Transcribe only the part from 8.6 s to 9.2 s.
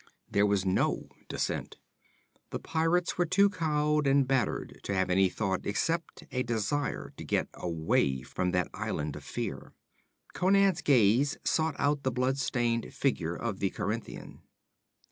island